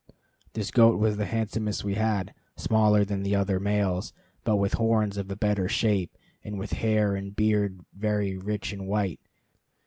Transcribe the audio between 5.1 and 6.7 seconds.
of a better shape, and